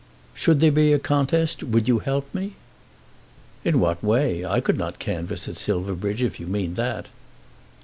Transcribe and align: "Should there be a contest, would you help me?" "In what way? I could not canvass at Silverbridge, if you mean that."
"Should 0.33 0.61
there 0.61 0.71
be 0.71 0.91
a 0.93 0.97
contest, 0.97 1.61
would 1.63 1.87
you 1.87 1.99
help 1.99 2.25
me?" 2.33 2.53
"In 3.63 3.79
what 3.79 4.03
way? 4.03 4.43
I 4.43 4.59
could 4.59 4.75
not 4.79 4.97
canvass 4.97 5.47
at 5.47 5.57
Silverbridge, 5.57 6.23
if 6.23 6.39
you 6.39 6.47
mean 6.47 6.73
that." 6.73 7.09